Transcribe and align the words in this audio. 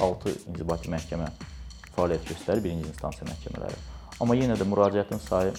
6 0.00 0.34
inzibati 0.50 0.90
məhkəmə 0.92 1.30
fəaliyyət 1.94 2.28
göstərir, 2.32 2.62
birinci 2.64 2.88
instansiya 2.90 3.28
məhkəmələri. 3.30 3.80
Amma 4.20 4.36
yenə 4.38 4.58
də 4.58 4.66
müraciətin 4.68 5.20
sayı 5.22 5.52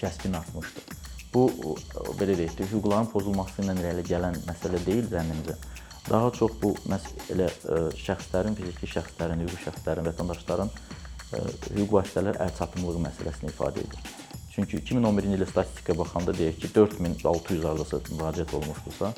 kəskin 0.00 0.36
artmışdı. 0.40 0.80
Bu 1.34 1.48
belə 2.20 2.36
deyək 2.38 2.58
də, 2.58 2.66
hüquqların 2.70 3.08
pozulması 3.10 3.64
ilə 3.64 3.74
irəli 3.80 4.04
gələn 4.06 4.36
məsələ 4.46 4.80
deyil 4.86 5.08
zənnimcə. 5.10 5.56
Daha 6.08 6.28
çox 6.36 6.52
bu 6.60 6.74
məhz 6.88 7.08
elə 7.32 7.48
şəxslərin, 7.98 8.54
fiziki 8.58 8.90
şəxslərin, 8.92 9.40
hüquqi 9.42 9.64
şəxslərin, 9.64 10.06
vətəndaşların 10.10 10.72
hüquq 11.74 11.94
vasitələr 11.96 12.38
əlçatımlılığı 12.44 13.02
məsələsini 13.08 13.50
ifadə 13.50 13.82
edir. 13.82 14.12
Çünki 14.54 14.78
2011-ci 14.78 15.32
ildə 15.34 15.48
statistikaya 15.50 15.98
baxanda 15.98 16.34
deyək 16.36 16.60
ki, 16.62 16.68
4600 16.76 17.64
ardası 17.72 18.02
müraciət 18.12 18.54
olunmuşdusa, 18.54 19.10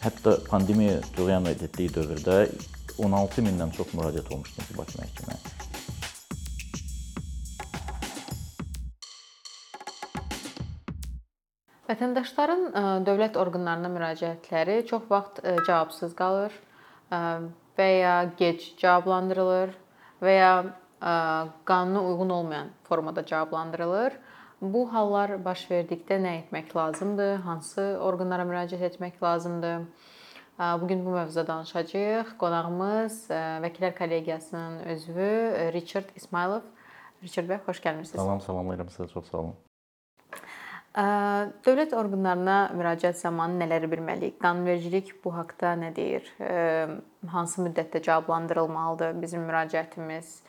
hətta 0.00 0.38
pandemiya 0.46 1.02
cərəyan 1.18 1.50
etdiyi 1.50 1.92
dövrdə 1.92 2.38
16 3.06 3.44
mindən 3.46 3.72
çox 3.76 3.94
müraciət 3.96 4.30
olmuşdu 4.34 4.62
inzibati 4.64 5.00
məhkəməyə. 5.00 5.68
Vətəndaşların 11.90 12.60
dövlət 13.06 13.34
orqanlarına 13.40 13.88
müraciətləri 13.90 14.76
çox 14.86 15.08
vaxt 15.10 15.40
cavabsız 15.66 16.12
qalır 16.18 16.54
və 17.78 17.88
ya 17.98 18.12
gec 18.38 18.68
cavablandırılır 18.78 19.72
və 20.22 20.34
ya 20.36 20.52
qanuna 21.66 22.04
uyğun 22.04 22.30
olmayan 22.30 22.70
formada 22.84 23.26
cavablandırılır. 23.26 24.12
Bu 24.60 24.84
hallar 24.92 25.38
baş 25.44 25.64
verdikdə 25.70 26.20
nə 26.20 26.36
etmək 26.42 26.76
lazımdır? 26.76 27.36
Hansı 27.48 27.84
orqanlara 28.04 28.44
müraciət 28.44 28.84
etmək 28.92 29.22
lazımdır? 29.22 29.86
Bu 30.60 30.88
gün 30.88 31.06
bu 31.06 31.10
mövzuda 31.10 31.46
danışacağıq. 31.46 32.34
Qonağımız 32.38 33.30
Vəkillər 33.64 33.94
Kollegiyasının 33.98 34.84
üzvü 34.92 35.30
Richard 35.72 36.12
İsmailov. 36.16 36.60
Richard 37.22 37.48
bəy, 37.48 37.60
xoş 37.64 37.80
gəlmisiniz. 37.80 38.20
Salam, 38.20 38.40
salamlayıram 38.40 38.92
sizə. 38.92 39.08
Çox 39.08 39.30
sağ 39.30 39.38
olun. 39.38 39.54
Dövlət 41.64 41.96
orqanlarına 41.96 42.58
müraciət 42.76 43.16
zamanı 43.22 43.56
nələri 43.62 43.88
bilməliyik? 43.88 44.36
Qanunvericilik 44.42 45.14
bu 45.24 45.32
haqqda 45.38 45.72
nə 45.80 45.94
deyir? 45.96 46.28
Hansı 47.32 47.64
müddətdə 47.64 48.02
cavablandırılmalıdır 48.02 49.16
bizim 49.22 49.48
müraciətimiz? 49.48 50.40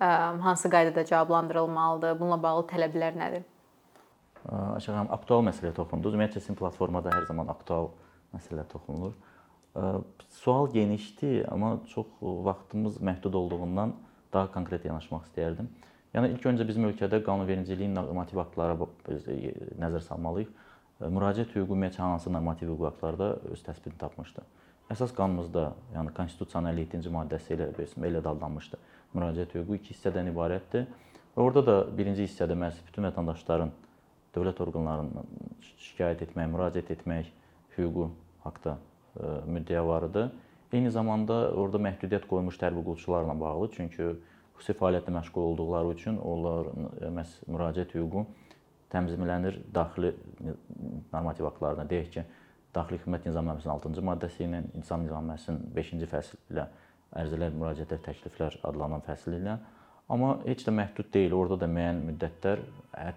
Hansı 0.00 0.70
qaydada 0.70 1.04
cavablandırılmalıdır? 1.04 2.20
Bununla 2.20 2.42
bağlı 2.42 2.66
tələblər 2.74 3.18
nədir? 3.22 3.46
Aşağı 4.50 4.94
xanım, 4.96 5.12
aktual 5.14 5.46
məsələyə 5.46 5.74
toxundunuz. 5.78 6.14
Ümumiyyətlə 6.16 6.40
sizin 6.40 6.58
platformada 6.58 7.12
hər 7.14 7.26
zaman 7.28 7.52
aktual 7.52 7.92
məsələ 8.34 8.64
toxunulur. 8.72 9.14
Sual 10.28 10.72
genişdir, 10.72 11.52
amma 11.52 11.80
çox 11.86 12.06
vaxtımız 12.20 12.96
məhdud 13.02 13.34
olduğundan 13.34 13.94
daha 14.32 14.52
konkret 14.52 14.84
yanaşmaq 14.84 15.28
istəyərdim. 15.28 15.68
Yəni 16.14 16.32
ilk 16.34 16.46
öncə 16.50 16.66
bizim 16.66 16.88
ölkədə 16.88 17.20
qanunvericiliyin 17.22 17.94
normativ 17.94 18.40
aktlara 18.42 18.74
nəzər 19.78 20.02
salmalıyıq. 20.08 20.50
Müraciət 21.00 21.54
hüququ 21.54 21.70
ümumiyyətlə 21.70 22.02
hansı 22.02 22.32
normativ 22.32 22.72
hüquq 22.72 22.88
aktlarda 22.90 23.30
öz 23.52 23.62
təsbitini 23.66 23.98
tapmışdı. 23.98 24.42
Əsas 24.90 25.14
qanunumuzda, 25.14 25.68
yəni 25.94 26.14
Konstitusiyanın 26.18 26.74
57-ci 26.74 27.14
maddəsi 27.14 27.54
ilə 27.54 27.70
belə 27.78 28.24
adlanmışdı. 28.24 28.82
Müraciət 29.14 29.54
hüququ 29.54 29.78
iki 29.78 29.94
hissədən 29.94 30.32
ibarətdir. 30.34 30.90
Orada 31.36 31.62
da 31.66 31.78
birinci 31.96 32.26
hissədə 32.26 32.58
məhz 32.58 32.82
bütün 32.90 33.06
vətəndaşların 33.06 33.70
dövlət 34.34 34.66
orqanlarından 34.66 35.34
şikayət 35.86 36.26
etmək, 36.26 36.54
müraciət 36.58 36.94
etmək 36.98 37.30
hüququ 37.78 38.10
haqqında 38.44 38.89
müddəa 39.18 39.86
var 39.86 40.08
idi. 40.08 40.26
Eyni 40.72 40.90
zamanda 40.94 41.50
orada 41.58 41.78
məhdudiyyət 41.82 42.28
qoymuş 42.30 42.58
qulçularla 42.60 43.34
bağlı, 43.40 43.70
çünki 43.76 44.12
xüsusi 44.60 44.76
fəaliyyətlə 44.78 45.14
məşğul 45.16 45.42
olduqları 45.50 45.94
üçün 45.94 46.18
onların 46.18 46.90
e, 47.00 47.08
məhz 47.16 47.32
müraciət 47.48 47.96
hüququ 47.96 48.26
tənzimlənir 48.92 49.58
daxili 49.74 50.12
normativ 51.12 51.46
aktlarına. 51.50 51.88
Deyək 51.90 52.10
ki, 52.14 52.24
Daxili 52.74 53.00
Xidmət 53.02 53.26
Nizamnaməsinin 53.26 53.72
6-cı 53.72 54.02
maddəsi 54.06 54.44
ilə, 54.46 54.62
İnsan 54.78 55.02
Nizamnaməsinin 55.02 55.72
5-ci 55.74 56.06
fəsli 56.10 56.38
ilə 56.52 56.68
ərizələr, 57.18 57.54
müraciətlər, 57.58 58.02
təkliflər 58.04 58.58
adlanan 58.68 59.02
fəsli 59.06 59.40
ilə. 59.40 59.56
Amma 60.10 60.36
heç 60.44 60.62
də 60.66 60.74
məhdud 60.74 61.10
deyil. 61.14 61.34
Orada 61.34 61.64
da 61.64 61.70
müəyyən 61.70 62.04
müddətlər, 62.06 62.62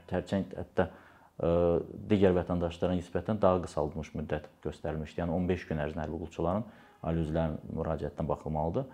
hərçənd 0.09 0.55
hətta 0.57 0.87
e, 0.89 1.02
digər 1.39 2.35
vətəndaşlara 2.37 2.97
nisbətən 2.99 3.39
daha 3.41 3.61
qısaldılmış 3.63 4.13
müddət 4.17 4.45
göstərilmişdi. 4.65 5.23
Yəni 5.23 5.33
15 5.33 5.65
gün 5.69 5.81
ərzində 5.81 6.05
hərbi 6.05 6.19
qulçuların 6.21 6.67
ali 7.03 7.23
üzvlərin 7.25 7.57
müraciətinə 7.73 8.27
baxılmalıdır. 8.29 8.85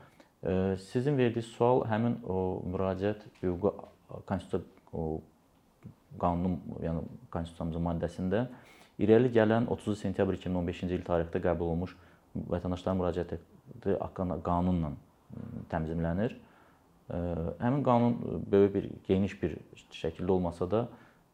Sizin 0.88 1.18
verdiyiniz 1.20 1.52
sual 1.52 1.84
həmin 1.90 2.16
o 2.24 2.64
müraciət 2.64 3.26
hüququ 3.42 3.74
konstitusiya 4.26 5.20
qanunun, 6.20 6.56
yəni 6.82 7.04
konstitusiyamızın 7.30 7.84
maddəsində 7.86 8.46
irəli 9.04 9.30
gələn 9.36 9.68
30 9.70 10.00
sentyabr 10.00 10.40
2015-ci 10.40 10.96
il 10.96 11.04
tarixdə 11.06 11.42
qəbul 11.44 11.74
olunmuş 11.74 11.94
vətəndaşların 12.50 12.98
müraciəti 13.02 13.38
haqqında 14.00 14.40
qanunla 14.48 14.94
tənzimlənir. 15.70 16.34
Həmin 17.60 17.84
qanun 17.86 18.18
böyük 18.50 18.74
bir 18.74 18.90
geniş 19.08 19.38
bir 19.44 19.60
şəkildə 20.00 20.32
olmasa 20.32 20.72
da 20.72 20.88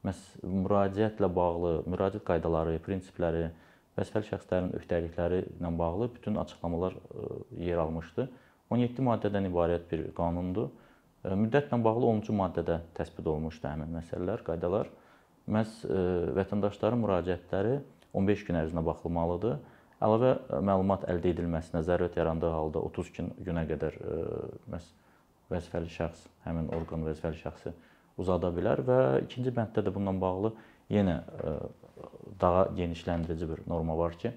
məhz 0.05 0.21
müraciətlə 0.43 1.29
bağlı 1.33 1.71
müraciət 1.89 2.25
qaydaları, 2.27 2.77
prinsipləri, 2.85 3.49
vəzifəli 3.97 4.29
şəxslərin 4.29 4.73
öhdəlikləri 4.79 5.41
ilə 5.55 5.71
bağlı 5.79 6.09
bütün 6.15 6.39
açıqlamalar 6.41 6.97
yer 7.59 7.81
almışdı. 7.83 8.27
17 8.73 9.05
maddədən 9.07 9.47
ibarət 9.49 9.87
bir 9.91 10.07
qanundur. 10.17 10.71
Müddətlə 11.25 11.79
bağlı 11.81 12.09
10-cu 12.11 12.35
maddədə 12.37 12.79
təsbit 12.97 13.25
olunmuşdu 13.25 13.69
həmin 13.69 13.95
məsələlər, 13.99 14.43
qaydalar. 14.45 14.91
Məhz 15.49 15.81
vətəndaşların 16.37 17.01
müraciətləri 17.01 17.79
15 18.13 18.45
gün 18.47 18.59
ərzində 18.61 18.85
baxılmalıdır. 18.85 19.57
Əlavə 20.05 20.31
məlumat 20.65 21.05
əldə 21.09 21.31
edilməsinə 21.31 21.81
zərurət 21.87 22.17
yarandığı 22.19 22.51
halda 22.51 22.81
30 22.91 23.11
gün 23.15 23.33
günə 23.47 23.63
qədər 23.69 23.97
məhz 24.73 24.91
vəzifəli 25.53 25.91
şəxs 25.93 26.25
həmin 26.45 26.67
orqan 26.75 27.05
vəzifəli 27.05 27.39
şəxsi 27.39 27.73
uzada 28.17 28.51
bilər 28.55 28.81
və 28.87 28.99
ikinci 29.25 29.53
bənddə 29.55 29.83
də 29.85 29.93
bununla 29.93 30.21
bağlı 30.21 30.53
yenə 30.93 31.21
daha 32.41 32.67
genişləndirici 32.75 33.47
bir 33.49 33.63
norma 33.67 33.97
var 33.97 34.17
ki, 34.19 34.33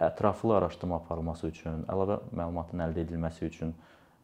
ətraflı 0.00 0.56
araşdırma 0.56 1.02
aparılması 1.02 1.50
üçün, 1.50 1.84
əlavə 1.90 2.20
məlumatın 2.32 2.84
əldə 2.86 3.02
edilməsi 3.04 3.48
üçün 3.50 3.74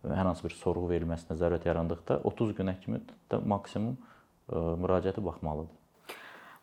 hər 0.03 0.25
hansı 0.26 0.47
bir 0.47 0.54
sorğu 0.56 0.88
verilməsinə 0.91 1.37
zərurət 1.38 1.66
yarandıqda 1.69 2.20
30 2.26 2.54
günə 2.59 2.75
kimi 2.82 3.03
də 3.31 3.38
maksimum 3.47 3.97
müraciəti 4.50 5.22
baxmalıdır. 5.25 5.70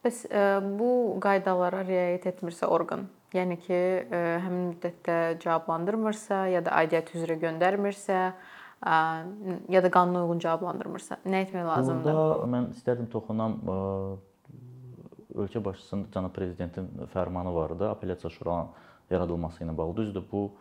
Bəs 0.04 0.24
bu 0.80 0.92
qaydalara 1.24 1.84
riayət 1.84 2.30
etmirsə 2.32 2.70
orqan, 2.72 3.10
yəni 3.36 3.60
ki, 3.66 3.80
həmin 4.12 4.70
müddətdə 4.74 5.18
cavablandırmırsa 5.44 6.46
ya 6.54 6.64
da 6.64 6.78
aidiyyət 6.80 7.12
üzrə 7.20 7.36
göndərmirsə, 7.42 8.20
ya 8.86 9.84
da 9.84 9.92
qanuna 9.92 10.24
uyğun 10.26 10.40
cavablandırmırsa, 10.40 11.18
nə 11.26 11.44
etmək 11.46 11.66
lazımdır? 11.68 12.14
Burada 12.16 12.48
mən 12.54 12.70
istərdim 12.78 13.10
toxunam 13.12 13.58
ölkə 15.36 15.60
başçısının 15.66 16.08
cənab 16.14 16.32
prezidentin 16.36 16.88
fərmanı 17.14 17.52
var 17.56 17.76
idi, 17.76 17.86
apellyasiya 17.86 18.30
şurasının 18.38 18.74
yaradılması 19.12 19.64
ilə 19.64 19.78
bağlı. 19.78 19.98
Düzdür, 19.98 20.24
bu 20.32 20.52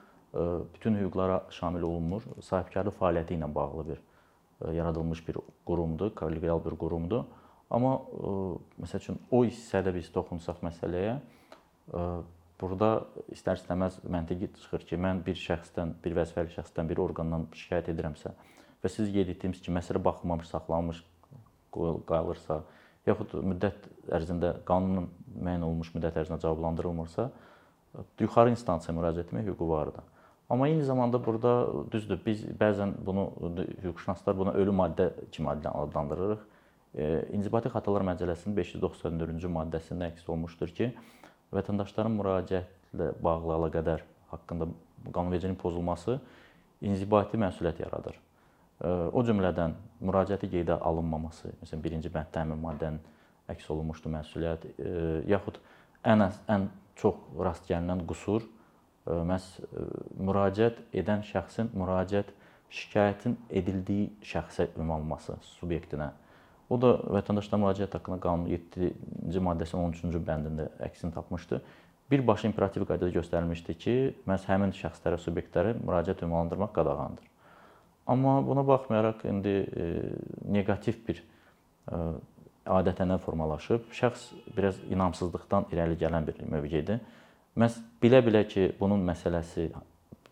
bütün 0.74 0.94
hüquqlara 0.98 1.42
şamil 1.50 1.82
olunmur. 1.82 2.22
Sahibkarlıq 2.42 2.98
fəaliyyəti 3.00 3.38
ilə 3.38 3.54
bağlı 3.54 3.86
bir 3.88 4.00
yaradılmış 4.74 5.28
bir 5.28 5.36
qurumdur, 5.66 6.10
kollegial 6.14 6.64
bir 6.64 6.74
qurumdur. 6.78 7.24
Amma 7.70 8.00
məsəl 8.80 8.98
üçün 9.02 9.18
o 9.30 9.44
hissədə 9.44 9.94
biz 9.94 10.10
toxunsaq 10.10 10.62
məsələyə, 10.64 11.18
burada 12.60 13.06
istər-istəməz 13.34 14.00
məntiqi 14.08 14.50
çıxır 14.56 14.86
ki, 14.88 14.98
mən 15.00 15.22
bir 15.26 15.38
şəxsdən, 15.38 15.94
bir 16.04 16.16
vəzifəli 16.18 16.52
şəxsdən, 16.56 16.88
bir 16.90 17.00
orqandan 17.04 17.46
şikayət 17.54 17.92
edirəmsə 17.94 18.34
və 18.82 18.90
siz 18.92 19.12
qeyd 19.14 19.32
etdiyiniz 19.34 19.62
ki, 19.62 19.74
məsələ 19.74 20.02
baxılmamış, 20.04 20.50
saxlanılmış 20.50 21.02
qalırsa, 22.08 22.62
yaxud 23.06 23.34
müddət 23.52 23.88
ərzində 24.18 24.54
qanunun 24.68 25.08
müəyyən 25.38 25.64
olunmuş 25.66 25.92
müddət 25.94 26.18
ərzində 26.22 26.40
cavablandırılmırsa, 26.44 27.30
yuxarı 28.20 28.54
instansiyaya 28.54 28.98
müraciət 28.98 29.28
etmək 29.28 29.52
hüququ 29.52 29.68
vardır. 29.70 30.06
Amma 30.48 30.68
eyni 30.68 30.84
zamanda 30.84 31.20
burada 31.24 31.66
düzdür, 31.92 32.20
biz 32.24 32.44
bəzən 32.60 32.94
bunu 33.04 33.26
hüquqşünaslar 33.84 34.36
buna 34.38 34.54
ölü 34.56 34.72
maddə 34.72 35.10
kimi 35.32 35.50
adlandırırıq. 35.50 36.46
İnzibati 37.36 37.68
Xətalar 37.68 38.04
Məcəlləsinin 38.08 38.56
594-cü 38.56 39.50
maddəsində 39.52 40.08
əks 40.08 40.24
olunmuşdur 40.28 40.72
ki, 40.78 40.88
vətəndaşların 41.54 42.14
müraciətlə 42.18 43.12
bağlı 43.24 43.54
əlaqədar 43.56 44.04
haqqında 44.32 44.68
qanunvericiliyin 45.14 45.58
pozulması 45.60 46.18
inzibati 46.84 47.38
məsuliyyət 47.40 47.82
yaradır. 47.84 48.18
O 49.12 49.22
cümlədən 49.26 49.74
müraciəti 50.04 50.50
qeydə 50.52 50.76
alınmaması, 50.86 51.50
məsələn, 51.62 51.82
birinci 51.82 52.12
bənddə 52.14 52.44
həmin 52.44 52.60
maddənin 52.62 53.00
əks 53.50 53.70
olunmuşdu 53.74 54.12
məsuliyyət, 54.12 54.68
yaxud 55.30 55.58
ən 56.06 56.28
ən 56.28 56.68
çox 57.00 57.18
rast 57.42 57.66
gəlinən 57.70 58.04
qüsur 58.06 58.44
məhz 59.08 59.48
müraciət 60.20 60.78
edən 61.00 61.24
şəxsin 61.26 61.72
müraciət 61.74 62.30
şikayətin 62.70 63.38
edildiyi 63.48 64.10
şəxsə 64.22 64.68
ünvanlanması 64.76 65.38
subyektinə. 65.56 66.12
O 66.68 66.76
da 66.80 66.94
vətəndaşlar 67.16 67.60
müraciət 67.62 67.94
haqqında 67.96 68.18
qanunun 68.20 68.50
7-ci 68.52 69.40
maddəsinin 69.44 69.88
13-cü 69.88 70.20
bəndində 70.24 70.68
əksini 70.84 71.14
tapmışdı. 71.14 71.62
Birbaşa 72.10 72.48
imperativ 72.48 72.84
qaydada 72.88 73.08
göstərilmişdi 73.14 73.74
ki, 73.80 73.96
məhz 74.28 74.44
həmin 74.48 74.74
şəxslərə, 74.76 75.18
subyektlərə 75.20 75.74
müraciət 75.80 76.24
ünvanlandırmaq 76.24 76.72
qadağandır. 76.76 77.26
Amma 78.08 78.38
buna 78.46 78.66
baxmayaraq 78.66 79.24
indi 79.28 79.54
e, 79.68 79.88
neqativ 80.56 81.02
bir 81.08 81.20
e, 81.20 81.98
adət-ənənə 82.64 83.20
formalaşıb. 83.24 83.90
Şəxs 83.92 84.30
biraz 84.56 84.80
inamsızlıqdan 84.88 85.68
irəli 85.72 85.98
gələn 86.00 86.28
bir 86.28 86.40
mövqedir. 86.52 87.02
Məhz 87.60 87.76
bilə-bilə 88.00 88.44
ki, 88.48 88.70
bunun 88.80 89.04
məsələsi 89.08 89.70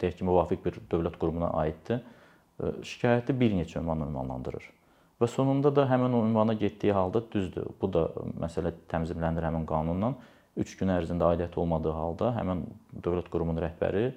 deyək 0.00 0.20
ki, 0.20 0.24
müvafiq 0.28 0.64
bir 0.64 0.80
dövlət 0.92 1.20
qurumuna 1.20 1.52
aiddir, 1.64 2.00
e, 2.00 2.72
şikayəti 2.92 3.36
bir 3.36 3.56
neçə 3.60 3.80
ünvanla 3.80 4.08
ünvanlandırır. 4.08 4.72
Və 5.20 5.28
sonunda 5.32 5.72
da 5.72 5.86
həmin 5.88 6.12
o 6.12 6.22
ünvana 6.26 6.52
getdiyi 6.52 6.92
halda 6.92 7.22
düzdür. 7.32 7.70
Bu 7.80 7.88
da 7.92 8.08
məsələ 8.42 8.74
tənzimlənir 8.90 9.46
həmin 9.48 9.64
qanunla. 9.68 10.12
3 10.60 10.76
gün 10.80 10.92
ərzində 10.92 11.30
aidiyyəti 11.32 11.60
olmadığı 11.60 11.92
halda 11.92 12.32
həmin 12.36 12.64
dövlət 13.04 13.30
qurumunun 13.32 13.64
rəhbəri 13.64 14.10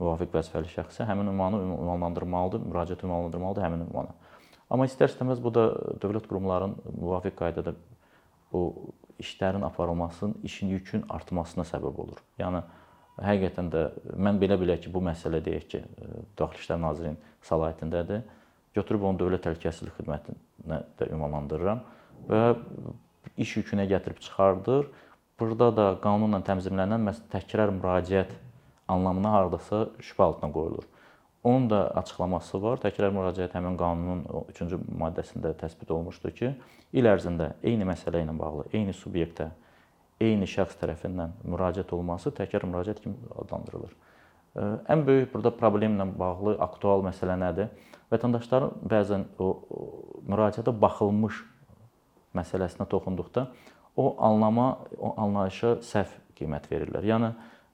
müvafiq 0.00 0.32
vəzifəli 0.34 0.70
şəxsə 0.70 1.06
həmin 1.08 1.30
ünvanı 1.32 1.60
ünvanlandırmalıdır, 1.64 2.64
müraciət 2.68 3.04
ünvanlandırmalıdır 3.06 3.66
həmin 3.66 3.84
ünvana. 3.86 4.14
Amma 4.70 4.86
istər-istəməz 4.90 5.42
bu 5.42 5.52
da 5.54 5.66
dövlət 6.02 6.26
qurumlarının 6.30 6.96
müvafiq 6.98 7.36
qaydada 7.38 7.74
o 8.52 8.92
işlərin 9.22 9.64
aparılmasının, 9.66 10.40
işin 10.44 10.74
yükün 10.74 11.04
artmasına 11.08 11.64
səbəb 11.66 12.02
olur. 12.02 12.18
Yəni 12.38 12.62
həqiqətən 13.22 13.70
də 13.72 13.84
mən 14.20 14.40
belə-belə 14.42 14.76
ki, 14.82 14.92
bu 14.92 15.00
məsələ 15.06 15.40
deyək 15.44 15.68
ki, 15.72 15.82
Daxili 16.38 16.66
İşlər 16.66 16.82
Nazirliyinin 16.82 17.22
səlahiyyətindədir 17.48 18.26
götürüb 18.76 19.06
onu 19.08 19.20
Dövlət 19.20 19.46
Təhlükəsizlik 19.46 19.96
Xidmətinə 19.98 20.82
də 20.98 21.10
ünvanlandırıram 21.12 21.82
və 22.30 22.42
iş 23.36 23.56
yükünə 23.60 23.86
gətirib 23.90 24.20
çıxardır. 24.24 24.90
Burada 25.40 25.70
da 25.76 25.86
qanunla 26.00 26.40
tənzimlənən 26.44 27.02
məhz 27.08 27.24
təkrar 27.32 27.72
müraciət 27.76 28.30
anlamına 28.88 29.32
hardasa 29.34 29.88
şübhə 30.00 30.22
altına 30.30 30.52
qoyulur. 30.52 30.86
Onun 31.46 31.70
da 31.70 31.90
açıqlaması 32.00 32.62
var. 32.62 32.80
Təkrar 32.82 33.12
müraciət 33.14 33.52
həmin 33.54 33.76
qanunun 33.78 34.24
3-cü 34.54 34.80
maddəsində 34.98 35.52
təsbit 35.60 35.92
olunmuşdur 35.94 36.32
ki, 36.34 36.54
il 36.96 37.06
ərzində 37.06 37.52
eyni 37.62 37.86
məsələ 37.86 38.24
ilə 38.24 38.34
bağlı, 38.38 38.64
eyni 38.72 38.94
subyektə, 38.96 39.50
eyni 40.20 40.48
şəxs 40.50 40.80
tərəfindən 40.80 41.36
müraciət 41.44 41.92
olması 41.94 42.32
təkrar 42.34 42.66
müraciət 42.66 43.04
kimi 43.04 43.30
adlandırılır. 43.44 43.92
Ən 44.56 45.02
böyük 45.06 45.32
burada 45.34 45.52
problemlə 45.52 46.06
bağlı 46.18 46.56
aktual 46.64 47.04
məsələ 47.04 47.36
nədir? 47.40 47.68
vətəndaşların 48.12 48.84
bəzən 48.86 49.24
o, 49.38 49.48
o 49.50 49.80
müraciətə 50.30 50.74
baxılmış 50.80 51.40
məsələsinə 52.36 52.86
toxunduqda 52.90 53.48
o 53.96 54.10
anlama, 54.22 54.68
o 54.98 55.14
anlayışa 55.16 55.78
səhv 55.86 56.12
qiymət 56.36 56.68
verirlər. 56.70 57.06
Yəni 57.08 57.32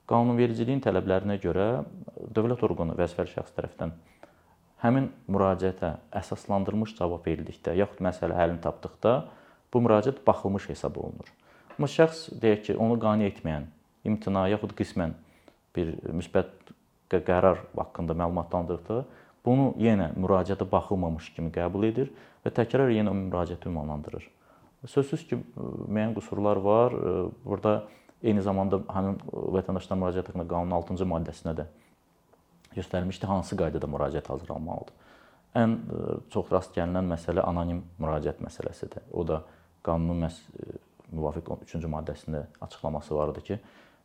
qanunvericiliyin 0.09 0.83
tələblərinə 0.85 1.39
görə 1.43 1.67
dövlət 2.35 2.63
orqanı 2.67 2.97
vəzifəli 2.99 3.35
şəxs 3.35 3.57
tərəfindən 3.57 3.95
həmin 4.83 5.11
müraciətə 5.31 5.97
əsaslandırılmış 6.23 6.97
cavab 6.99 7.27
verildikdə, 7.27 7.75
yaxud 7.79 8.03
məsələ 8.03 8.39
həllini 8.39 8.63
tapdıqda 8.65 9.13
bu 9.73 9.83
müraciət 9.85 10.23
baxılmış 10.27 10.71
hesab 10.73 10.97
olunur. 10.99 11.29
Amma 11.77 11.89
şəxs 11.91 12.33
deyək 12.43 12.65
ki, 12.67 12.79
onu 12.79 12.99
qane 13.01 13.29
etməyən, 13.31 13.69
imtina 14.07 14.49
yaxud 14.51 14.75
qismən 14.79 15.15
bir 15.77 15.95
müsbət 16.13 16.73
qərar 17.13 17.65
haqqında 17.77 18.17
məlumatlandırdıqda 18.17 19.05
Bunu 19.43 19.73
yenə 19.83 20.13
müraciətə 20.15 20.67
baxılmamış 20.71 21.33
kimi 21.35 21.51
qəbul 21.55 21.89
edir 21.89 22.13
və 22.45 22.53
təkrar 22.55 22.93
yenə 22.95 23.11
müraciəti 23.25 23.71
ünvanlandırır. 23.71 24.29
Sözsüz 24.87 25.25
ki, 25.27 25.39
müəyyən 25.59 26.15
qüsurlar 26.15 26.61
var. 26.63 26.95
Burada 27.45 27.89
eyni 28.23 28.43
zamanda 28.43 28.79
həmin 28.87 29.19
vətəndaşlar 29.57 29.99
müraciət 29.99 30.31
haqqında 30.31 30.47
qanunun 30.53 30.77
6-cı 30.79 31.09
maddəsinə 31.11 31.57
də 31.59 31.67
göstərilmişdi 32.77 33.31
hansı 33.31 33.59
qaydada 33.59 33.91
müraciət 33.91 34.31
hazırlanmalıdır. 34.31 35.11
Ən 35.59 35.77
çox 36.33 36.55
rast 36.55 36.79
gəlinən 36.79 37.11
məsələ 37.11 37.43
anonim 37.45 37.83
müraciət 38.01 38.39
məsələsidir. 38.47 39.11
O 39.13 39.27
da 39.27 39.43
qanunun 39.85 40.23
məhz 40.29 40.39
müvafiq 41.13 41.51
3-cü 41.67 41.91
maddəsində 41.91 42.47
açıqlaması 42.63 43.19
var 43.19 43.35
idi 43.35 43.43
ki, 43.51 43.59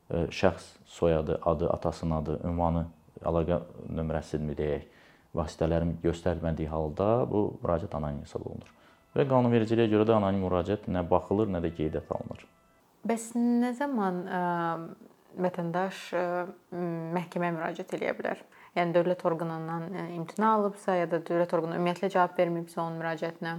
şəxs 0.09 0.65
soyadı, 0.85 1.39
adı, 1.45 1.69
atasının 1.69 2.15
adı, 2.21 2.39
ünvanı, 2.47 2.85
əlaqə 3.25 3.59
nömrəsini 3.91 4.55
deyək, 4.57 4.87
vasitələrin 5.35 5.97
göstərmədiyi 6.03 6.69
halda 6.71 7.09
bu 7.29 7.43
müraciət 7.63 7.95
anonim 7.97 8.23
hesab 8.25 8.45
olunur. 8.47 8.71
Və 9.15 9.25
qanunvericiliyə 9.27 9.89
görə 9.91 10.07
də 10.07 10.15
anonim 10.17 10.45
müraciət 10.45 10.87
nə 10.91 11.03
baxılır, 11.09 11.49
nə 11.51 11.61
də 11.63 11.73
qeydiyyata 11.75 12.15
alınır. 12.15 12.45
Bəs 13.07 13.31
nə 13.37 13.73
zaman 13.77 14.19
ə, 14.25 14.41
vətəndaş 15.45 16.03
ə, 16.17 16.25
məhkəməyə 17.17 17.55
müraciət 17.57 17.97
edə 17.97 18.13
bilər? 18.17 18.43
Yəni 18.77 18.93
dövlət 18.93 19.23
orqanından 19.25 19.89
imtina 20.15 20.53
alıbsa 20.57 20.99
ya 20.99 21.07
da 21.09 21.19
dövlət 21.25 21.55
orqanı 21.57 21.79
ümumiyyətlə 21.79 22.11
cavab 22.13 22.37
verməyibsə 22.37 22.79
onun 22.83 22.99
müraciətinə? 23.01 23.55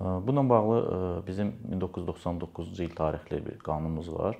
Bununla 0.00 0.48
bağlı 0.50 1.22
bizim 1.26 1.52
1999-cu 1.70 2.82
il 2.82 2.94
tarixli 2.94 3.46
bir 3.46 3.58
qanunumuz 3.58 4.12
var. 4.12 4.38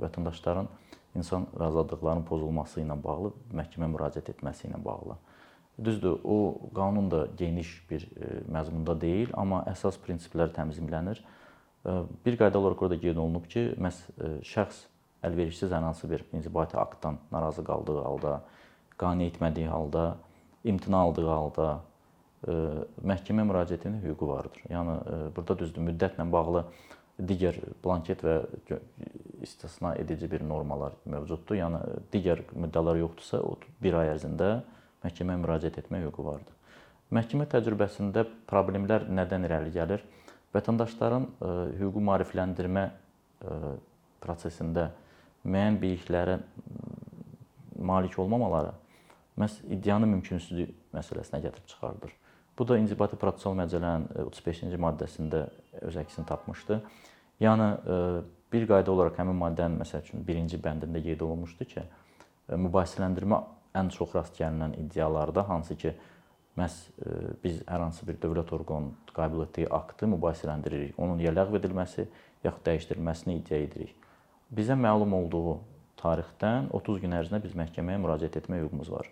Vətəndaşların 0.00 0.68
insan 1.16 1.46
azadlıqlarının 1.60 2.26
pozulması 2.28 2.82
ilə 2.82 2.96
bağlı 3.02 3.32
məhkəməyə 3.56 3.92
müraciət 3.94 4.30
etməsi 4.34 4.68
ilə 4.68 4.80
bağlı. 4.84 5.16
Düzdür, 5.84 6.20
o 6.24 6.56
qanun 6.74 7.10
da 7.10 7.26
geniş 7.36 7.90
bir 7.90 8.08
e, 8.16 8.28
məzmunda 8.52 8.94
deyil, 9.00 9.32
amma 9.36 9.60
əsas 9.68 9.98
prinsiplər 10.00 10.52
təmzimlənir. 10.56 11.20
E, 11.20 11.96
bir 12.24 12.38
qayda 12.40 12.60
olaraq 12.62 12.86
orada 12.86 12.96
qeyd 13.00 13.20
olunub 13.20 13.48
ki, 13.52 13.66
məhz 13.76 13.98
e, 14.16 14.30
şəxs 14.52 14.86
əlverişsiz 15.28 15.74
hər 15.76 15.84
hansı 15.84 16.08
bir 16.08 16.24
inzibati 16.32 16.78
aktdan 16.80 17.18
narazı 17.32 17.64
qaldığı 17.64 17.98
halda, 18.04 18.38
qane 18.96 19.28
etmədiyi 19.28 19.68
halda, 19.68 20.16
imtina 20.64 21.04
aldığı 21.04 21.28
halda 21.28 21.68
məhkəmə 22.46 23.42
müraciətinin 23.48 24.04
hüququ 24.04 24.28
vardır. 24.28 24.60
Yəni 24.70 24.92
burada 25.34 25.56
düzdür, 25.58 25.82
müddətlə 25.82 26.26
bağlı 26.30 26.62
digər 27.18 27.56
blanket 27.84 28.22
və 28.24 28.36
istisna 29.42 29.94
edici 29.96 30.28
bir 30.30 30.44
normalar 30.44 30.96
mövcuddur. 31.08 31.56
Yəni 31.56 31.80
digər 32.12 32.42
müddəalar 32.52 33.00
yoxdursa, 33.00 33.40
o 33.40 33.56
1 33.84 33.98
ay 34.00 34.12
ərzində 34.14 34.50
məhkəməyə 35.04 35.40
müraciət 35.42 35.80
etmək 35.82 36.06
hüququ 36.08 36.26
vardır. 36.26 36.54
Məhkəmə 37.16 37.46
təcrübəsində 37.50 38.26
problemlər 38.50 39.06
nədən 39.08 39.46
irəli 39.46 39.72
gəlir? 39.74 40.02
Vətəndaşların 40.56 41.26
e, 41.26 41.52
hüquqi 41.80 42.02
maarifləndirmə 42.08 42.86
e, 42.88 43.58
prosesində 44.24 44.90
müəyyən 45.46 45.78
biliklərə 45.80 46.40
malik 47.76 48.18
olmamaları 48.18 48.72
məhz 49.36 49.60
iddianın 49.68 50.16
mümkünsüzlüyü 50.16 50.72
məsələsinə 50.96 51.42
gətirib 51.44 51.66
çıxardır. 51.68 52.12
Bu 52.58 52.68
da 52.68 52.78
İnzibati 52.80 53.18
Prosessual 53.20 53.58
Məcəllənin 53.58 54.06
35-ci 54.30 54.72
e, 54.72 54.80
maddəsində 54.80 55.42
öz 55.82 56.00
əksini 56.02 56.26
tapmışdı. 56.28 56.80
Yəni 57.40 57.68
bir 58.52 58.66
qayda 58.70 58.92
olaraq 58.92 59.18
həmin 59.20 59.36
maddənin 59.36 59.80
məsəl 59.82 60.04
üçün 60.04 60.24
1-ci 60.26 60.60
bəndində 60.62 61.02
qeyd 61.04 61.24
olunmuşdu 61.26 61.66
ki, 61.72 61.84
mübahisələndirmə 62.66 63.40
ən 63.76 63.90
çox 63.92 64.14
rast 64.16 64.38
gəlinən 64.38 64.76
iddialarda 64.80 65.44
hansı 65.48 65.76
ki, 65.76 65.92
məhz 66.56 66.76
e, 67.04 67.14
biz 67.42 67.60
hər 67.68 67.82
hansı 67.84 68.06
bir 68.08 68.18
dövlət 68.22 68.52
orqanının 68.56 69.12
qəbul 69.16 69.44
etdiyi 69.44 69.68
aktı 69.72 70.08
mübahisələndiririk. 70.12 70.96
Onun 70.98 71.20
ya 71.20 71.32
ləğv 71.34 71.58
edilməsi, 71.60 72.06
yaxud 72.44 72.64
dəyişdirilməsini 72.68 73.38
iddia 73.40 73.60
edirik. 73.66 73.94
Bizə 74.56 74.76
məlum 74.78 75.12
olduğu 75.18 75.58
tarixdən 76.00 76.70
30 76.76 77.02
gün 77.04 77.16
ərzində 77.18 77.42
biz 77.44 77.56
məhkəməyə 77.58 78.00
müraciət 78.00 78.40
etmə 78.40 78.60
hüququmuz 78.62 78.90
var. 78.92 79.08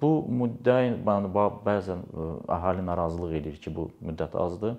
Bu 0.00 0.10
müddəi 0.40 0.94
bəzən 1.04 2.04
e, 2.06 2.28
əhali 2.56 2.84
narazılıq 2.86 3.40
edir 3.42 3.60
ki, 3.60 3.74
bu 3.76 3.90
müddət 4.00 4.38
azdır. 4.40 4.78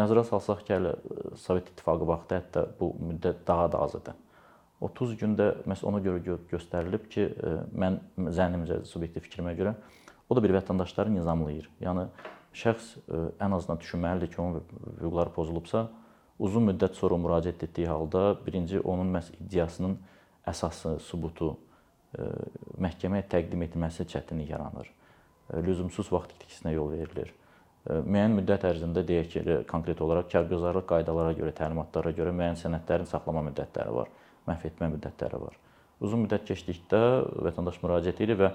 Nəzərə 0.00 0.24
salsaq 0.24 0.62
ki, 0.64 0.72
hələ 0.72 0.92
e, 0.96 1.30
Sovet 1.40 1.68
İttifaqı 1.68 2.06
vaxtı 2.08 2.38
hətta 2.38 2.66
bu 2.78 2.92
müddət 3.10 3.42
daha 3.48 3.68
da 3.72 3.82
az 3.84 3.96
idi. 3.98 4.14
30 4.82 5.16
gündə 5.20 5.48
məhz 5.68 5.84
ona 5.86 6.00
görə 6.02 6.38
göstərilib 6.50 7.08
ki, 7.12 7.26
e, 7.28 7.56
mən 7.76 7.98
zənnimcə, 8.38 8.82
subyektiv 8.88 9.26
fikrimə 9.28 9.52
görə 9.58 9.74
o 10.28 10.36
da 10.36 10.42
bir 10.44 10.54
vətəndaşları 10.56 11.12
nizamlayır. 11.12 11.68
Yəni 11.84 12.06
şəxs 12.62 12.94
e, 13.02 13.20
ən 13.44 13.58
azından 13.58 13.82
düşünməlidir 13.84 14.32
ki, 14.32 14.40
onun 14.40 14.64
hüquqları 15.02 15.34
pozulubsa, 15.36 15.84
uzun 16.40 16.70
müddət 16.70 16.96
sonra 16.96 17.20
müraciət 17.20 17.66
etdiyi 17.68 17.92
halda 17.92 18.24
birinci 18.46 18.80
onun 18.80 19.12
məhz 19.18 19.28
iddiasının 19.40 19.98
əsası, 20.48 20.96
sübutu 21.04 21.52
məhkəməyə 22.82 23.24
təqdim 23.30 23.62
etməsi 23.64 24.04
çətinlik 24.08 24.50
yaranır. 24.52 24.88
Lüzumsuz 25.64 26.10
vaxt 26.12 26.34
itkisinə 26.34 26.74
yol 26.74 26.90
verilir. 26.92 27.30
Müəyyən 27.82 28.36
müddət 28.38 28.64
ərzində 28.68 29.02
deyək 29.06 29.30
ki, 29.32 29.40
konkret 29.70 30.00
olaraq 30.04 30.28
kargüzarlıq 30.30 30.84
qaydalara 30.86 31.32
görə, 31.34 31.54
təlimatlara 31.56 32.12
görə 32.14 32.30
müəyyən 32.30 32.60
sənədlərin 32.60 33.08
saxlama 33.10 33.42
müddətləri 33.48 33.94
var 33.96 34.12
məhv 34.48 34.68
etmə 34.68 34.88
müddətləri 34.92 35.40
var. 35.42 35.58
Uzun 36.02 36.24
müddət 36.24 36.46
keçdikdə 36.50 37.00
vətəndaş 37.46 37.78
müraciət 37.82 38.22
edir 38.24 38.40
və 38.40 38.50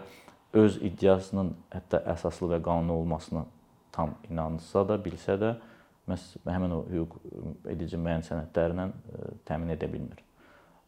öz 0.58 0.80
iddiasının 0.90 1.54
hətta 1.72 2.02
əsaslı 2.14 2.52
və 2.56 2.62
qanuni 2.64 2.96
olmasına 2.96 3.46
tam 3.96 4.16
inansa 4.30 4.84
da, 4.88 4.98
bilsə 5.02 5.38
də 5.40 5.54
məhz 6.08 6.26
həmin 6.48 6.76
o 6.76 6.82
hüquq 6.92 7.18
edici 7.72 8.00
müəyyən 8.00 8.26
sənədlərlə 8.28 8.90
təmin 9.48 9.76
edə 9.76 9.90
bilmir. 9.92 10.24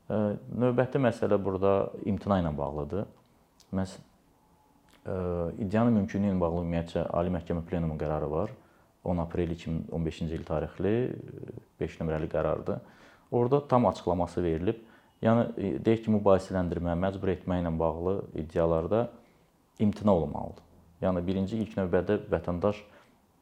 Növbəti 0.10 1.01
məsələ 1.01 1.38
burada 1.43 1.74
imtina 2.10 2.39
ilə 2.41 2.51
bağlıdır. 2.58 3.08
Məhz 3.75 3.98
iddianın 5.06 6.01
mümkünlüyü 6.01 6.34
ilə 6.34 6.41
bağlı 6.41 6.63
ümumiyyətcə 6.63 7.06
Ali 7.15 7.32
Məhkəmə 7.34 7.63
Plenumunun 7.68 8.00
qərarı 8.01 8.29
var. 8.32 8.51
10 9.03 9.22
aprel 9.24 9.53
2015-ci 9.56 10.36
il 10.36 10.44
tarixli 10.44 10.94
5 11.79 12.00
nömrəli 12.01 12.27
qərardır. 12.32 12.82
Orada 13.32 13.62
tam 13.68 13.88
açıqlaması 13.88 14.44
verilib. 14.44 14.82
Yəni 15.24 15.79
deyək 15.84 16.06
ki, 16.06 16.12
mübahisələndirmə, 16.15 16.96
məcbur 17.00 17.34
etmə 17.34 17.60
ilə 17.60 17.72
bağlı 17.79 18.15
iddialarda 18.39 19.10
imtina 19.79 20.15
olunmalıdır. 20.15 20.63
Yəni 21.03 21.24
birinci 21.27 21.60
ilk 21.60 21.75
növbədə 21.79 22.20
vətəndaş 22.32 22.82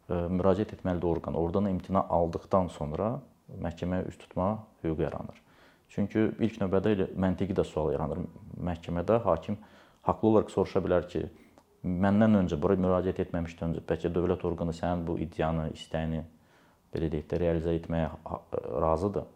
müraciət 0.09 0.75
etməlidir 0.77 1.09
orqana. 1.09 1.37
Oradan 1.37 1.69
imtina 1.71 2.05
aldıqdan 2.09 2.69
sonra 2.73 3.17
məhkəməyə 3.63 4.07
üst 4.09 4.21
tutma 4.23 4.63
hüququ 4.83 5.05
yaranır. 5.05 5.41
Çünki 5.89 6.29
ilk 6.43 6.61
növbədə 6.61 6.93
elə 6.95 7.09
məntiqi 7.17 7.55
də 7.57 7.65
sual 7.65 7.93
yaranır. 7.93 8.25
Məhkəmədə 8.57 9.21
hakim 9.25 9.57
haqlı 10.07 10.29
olaraq 10.29 10.51
soruşa 10.53 10.81
bilər 10.83 11.07
ki, 11.09 11.27
məndən 12.03 12.41
öncə 12.41 12.59
bura 12.61 12.77
müraciət 12.79 13.21
etməmişdən 13.25 13.71
öncə 13.71 13.83
bəlkə 13.89 14.11
dövlət 14.13 14.45
orqanı 14.47 14.73
sənin 14.75 15.05
bu 15.07 15.17
iddianı, 15.23 15.69
istəyini 15.77 16.23
belə 16.93 17.09
deyək 17.13 17.27
də 17.31 17.39
realizə 17.43 17.75
etməyə 17.77 18.09
razıdır. 18.83 19.27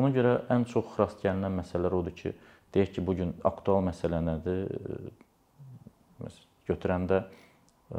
Ona 0.00 0.08
görə 0.14 0.38
ən 0.52 0.64
çox 0.68 0.94
rast 0.98 1.20
gəlinən 1.24 1.58
məsələlər 1.60 1.98
odur 1.98 2.14
ki, 2.16 2.32
deyək 2.74 2.94
ki, 2.96 3.04
bu 3.06 3.16
gün 3.18 3.34
aktual 3.44 3.82
məsələ 3.84 4.22
nədir? 4.24 4.64
Məsələn, 6.22 6.48
götürəndə 6.70 7.22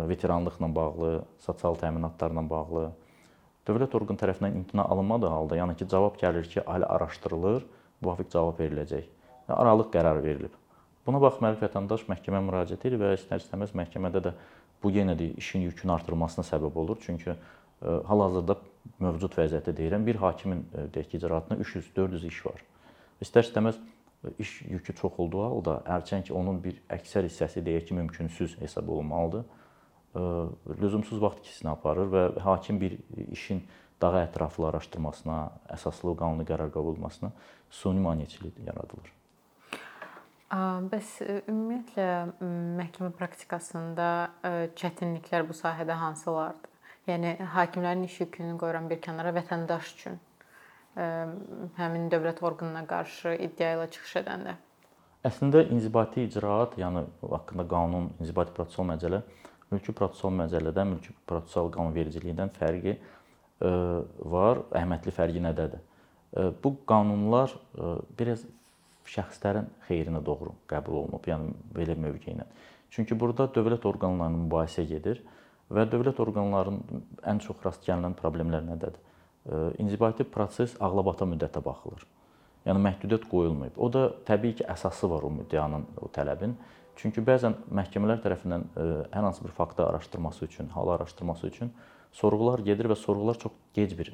veteranlıqla 0.10 0.70
bağlı, 0.76 1.12
sosial 1.44 1.78
təminatlarla 1.78 2.44
bağlı 2.50 2.86
dövlət 3.68 3.94
orqanı 3.96 4.20
tərəfindən 4.20 4.58
imtina 4.60 4.88
alınmadığı 4.92 5.30
halda, 5.32 5.60
yəni 5.62 5.78
ki, 5.80 5.88
cavab 5.92 6.18
gəlir 6.20 6.48
ki, 6.50 6.64
ali 6.68 6.88
araşdırılır, 6.98 7.64
müvafiq 8.02 8.32
cavab 8.34 8.60
veriləcək. 8.60 9.08
Aralıq 9.54 9.92
qərar 9.94 10.20
verilib. 10.24 10.56
Buna 11.04 11.20
baxmayaraq 11.20 11.66
vətəndaş 11.66 12.06
məhkəməyə 12.08 12.46
müraciət 12.48 12.86
edir 12.88 13.02
və 13.02 13.10
istər-istəməz 13.18 13.74
məhkəmədə 13.76 14.22
də 14.24 14.32
bu 14.84 14.92
yenə 14.92 15.16
də 15.20 15.34
işin 15.40 15.66
yükünün 15.68 15.94
artırılmasına 15.98 16.46
səbəb 16.48 16.78
olur. 16.80 17.00
Çünki 17.02 17.32
e, 17.32 17.36
hal-hazırda 18.08 18.56
mövcud 19.04 19.36
vəziyyətdə 19.36 19.74
deyirəm, 19.76 20.06
bir 20.08 20.22
hakimin 20.22 20.62
e, 20.72 20.86
deyək 20.96 21.10
ki, 21.12 21.18
icraatında 21.20 21.60
300-400 21.64 22.28
iş 22.28 22.38
var. 22.46 22.64
İstər-istəməz 23.26 23.80
e, 23.80 24.32
iş 24.40 24.62
yükü 24.62 24.96
çox 25.02 25.20
olduğu 25.26 25.44
halda 25.44 25.78
hərçənd 25.88 26.30
ki, 26.30 26.34
onun 26.40 26.62
bir 26.64 26.80
əksər 26.98 27.28
hissəsi 27.28 27.64
deyək 27.66 27.90
ki, 27.90 27.98
mümkünsüz 28.00 28.56
hesab 28.62 28.88
olunmalıdır. 28.88 29.44
Lüzumsuz 30.78 31.18
vaxt 31.24 31.42
ikisinə 31.42 31.72
aparır 31.74 32.12
və 32.14 32.24
hakim 32.46 32.78
bir 32.80 33.00
işin 33.34 33.64
daha 34.02 34.22
ətraflı 34.28 34.68
araşdırmasına, 34.70 35.40
əsaslı 35.74 36.14
qanuni 36.22 36.46
qərar 36.46 36.70
qəbul 36.76 36.94
olmasına 36.94 37.32
suni 37.82 38.06
maneçilik 38.06 38.62
yaradılır. 38.68 39.23
Bəs 40.54 41.16
ümumiyyətlə 41.50 42.04
məhkəmə 42.78 43.10
praktikasında 43.18 44.10
çətinliklər 44.78 45.48
bu 45.48 45.56
sahədə 45.58 45.96
hansılardır? 45.98 46.70
Yəni 47.10 47.32
hakimlərin 47.56 48.06
iş 48.06 48.20
yükünü 48.22 48.60
qoyuram 48.62 48.86
bir 48.92 49.02
kənara 49.02 49.34
vətəndaş 49.34 49.90
üçün 49.96 50.20
həmin 51.80 52.06
dövlət 52.14 52.44
orqanına 52.46 52.86
qarşı 52.86 53.34
iddia 53.48 53.74
ilə 53.80 53.90
çıxış 53.98 54.20
edəndə. 54.22 54.54
Əslində 55.26 55.66
inzibati 55.74 56.28
icraat, 56.28 56.78
yəni 56.78 57.08
haqqında 57.34 57.66
qanun, 57.74 58.12
inzibati 58.22 58.54
prosessual 58.54 58.92
məcəllə 58.94 59.24
mülki 59.74 59.96
prosessual 59.98 60.38
məcəllədən, 60.38 60.92
mülki 60.94 61.16
prosessual 61.26 61.74
qanunvericilikdən 61.74 62.54
fərqi 62.60 63.00
var. 64.38 64.68
Əhəmiyyətli 64.70 65.18
fərqi 65.18 65.42
nədədir? 65.50 65.82
Bu 66.62 66.78
qanunlar 66.86 67.56
biraz 68.20 68.46
şəxslərin 69.10 69.70
xeyrinə 69.88 70.24
doğru 70.26 70.54
qəbul 70.70 71.04
olunub, 71.04 71.26
yəni 71.28 71.54
belə 71.76 71.96
mövqe 72.00 72.34
ilə. 72.34 72.46
Çünki 72.94 73.18
burada 73.20 73.48
dövlət 73.56 73.86
orqanlarının 73.90 74.46
mübahisə 74.48 74.86
gedir 74.88 75.24
və 75.74 75.88
dövlət 75.90 76.20
orqanlarının 76.22 77.06
ən 77.26 77.42
çox 77.44 77.64
rast 77.66 77.86
gəlinən 77.88 78.16
problemlər 78.20 78.66
nədədir? 78.68 79.00
İnzibati 79.82 80.24
proses 80.24 80.76
ağlabata 80.80 81.26
müddətə 81.28 81.64
baxılır. 81.66 82.06
Yəni 82.64 82.80
məhdudiyyət 82.80 83.26
qoyulmayıb. 83.28 83.76
O 83.76 83.90
da 83.92 84.06
təbii 84.28 84.56
ki, 84.60 84.64
əsası 84.72 85.10
var 85.12 85.26
o 85.28 85.32
müddianın 85.34 85.84
o 86.00 86.08
tələbin. 86.16 86.54
Çünki 86.96 87.20
bəzən 87.26 87.58
məhkəmələr 87.74 88.22
tərəfindən 88.24 88.64
hər 88.78 89.26
hansı 89.26 89.44
bir 89.44 89.52
faktı 89.58 89.84
araşdırması 89.84 90.46
üçün, 90.46 90.70
halı 90.72 90.94
araşdırması 90.94 91.48
üçün 91.48 91.74
sorğular 92.14 92.62
gedir 92.64 92.88
və 92.88 92.96
sorğular 92.96 93.40
çox 93.42 93.52
gec 93.74 93.98
bir 93.98 94.14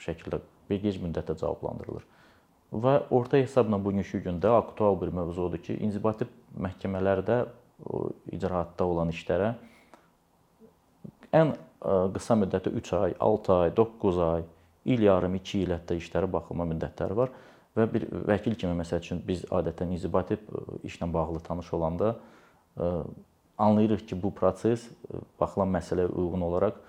şəkildə, 0.00 0.40
bir 0.70 0.80
gec 0.80 1.00
müddətdə 1.02 1.36
cavablandırılır. 1.40 2.06
Və 2.72 2.94
orta 3.12 3.36
hesabla 3.36 3.76
bugünkü 3.84 4.22
gündə 4.24 4.54
aktual 4.56 4.96
bir 5.00 5.12
mövzu 5.12 5.44
odur 5.44 5.60
ki, 5.60 5.76
inzibati 5.84 6.24
məhkəmələrdə 6.56 7.42
icraatda 8.32 8.86
olan 8.88 9.12
işlərə 9.12 9.52
ən 11.36 11.52
qısa 12.14 12.36
müddətdə 12.38 12.72
3 12.80 12.92
ay, 12.96 13.14
6 13.20 13.54
ay, 13.58 13.72
9 13.76 14.20
ay, 14.24 14.44
il 14.84 15.04
yarım, 15.04 15.36
2 15.36 15.64
il 15.66 15.74
hətta 15.74 15.96
işlərə 15.98 16.30
baxılma 16.32 16.64
müddətləri 16.72 17.16
var 17.18 17.32
və 17.76 17.88
bir 17.92 18.06
vəkil 18.28 18.56
kimi 18.60 18.76
məsəl 18.80 19.02
üçün 19.04 19.22
biz 19.26 19.44
adətən 19.52 19.92
inzibati 19.96 20.38
işlə 20.86 21.08
bağlı 21.12 21.40
tanış 21.44 21.72
olanda 21.76 22.14
anlayırıq 23.58 24.06
ki, 24.08 24.22
bu 24.22 24.32
proses 24.34 24.88
baxılan 25.40 25.72
məsələyə 25.76 26.08
uyğun 26.08 26.40
olaraq 26.48 26.80